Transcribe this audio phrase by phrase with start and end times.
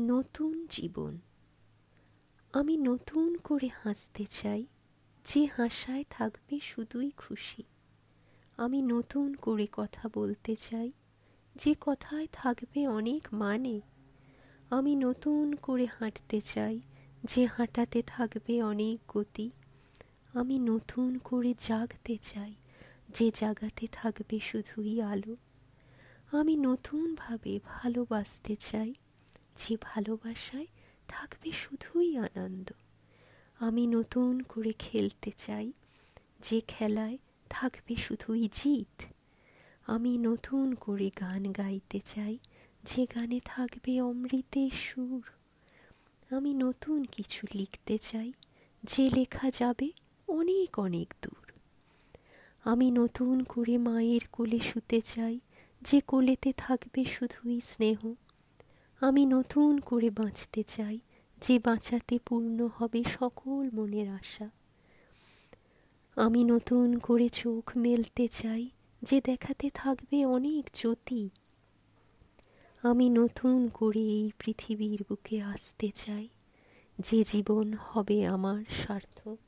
[0.00, 1.18] নতুন জীবন।
[2.52, 4.66] আমি নতুন করে হাসতে চাই,
[5.24, 7.62] যে হাসায় থাকবে শুধুই খুশি।
[8.56, 10.92] আমি নতুন করে কথা বলতে চাই,
[11.56, 13.80] যে কথায় থাকবে অনেক মানে।
[14.70, 16.80] আমি নতুন করে হাঁটতে চাই,
[17.24, 19.50] যে হাঁটাতে থাকবে অনেক গতি।
[20.32, 22.54] আমি নতুন করে জাগতে চাই,
[23.08, 25.36] যে জাগাতে থাকবে শুধুই আলো।
[26.32, 28.94] আমি নতুনভাবে ভালোবাসতে চাই
[29.58, 30.66] যে ভালোবাসায়
[31.08, 32.70] থাকবে শুধুই আনন্দ।
[33.58, 35.72] আমি নতুন করে খেলতে চাই,
[36.40, 37.18] যে খেলায়
[37.50, 39.02] থাকবে শুধুই জিত।
[39.86, 42.38] আমি নতুন করে গান গাইতে চাই,
[42.84, 45.22] যে গানে থাকবে অমৃতের সুর।
[46.36, 48.32] আমি নতুন কিছু লিখতে চাই,
[48.82, 49.88] যে লেখা যাবে
[50.28, 51.52] অনেক অনেক দূর।
[52.64, 55.40] আমি নতুন করে মায়ের কোলে শুতে চাই,
[55.82, 58.14] যে কোলেতে থাকবে শুধুই স্নেহ।
[59.00, 61.00] আমি নতুন করে বাঁচতে চাই,
[61.42, 64.50] যে বাঁচাতে পূর্ণ হবে সকল মনের আশা।
[66.16, 68.70] আমি নতুন করে চোখ মেলতে চাই,
[69.02, 71.30] যে দেখাতে থাকবে অনেক জ্যোতি।
[72.82, 76.28] আমি নতুন করে এই পৃথিবীর বুকে আসতে চাই,
[76.98, 79.47] যে জীবন হবে আমার সার্থক।